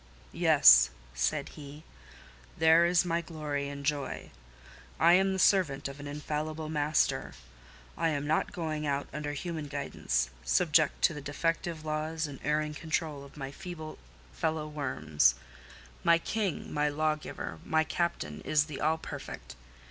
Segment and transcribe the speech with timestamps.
[0.33, 1.83] "Yes," said he,
[2.57, 4.31] "there is my glory and joy.
[4.99, 7.35] I am the servant of an infallible Master.
[7.95, 12.73] I am not going out under human guidance, subject to the defective laws and erring
[12.73, 13.99] control of my feeble
[14.33, 15.35] fellow worms:
[16.03, 19.55] my king, my lawgiver, my captain, is the All perfect.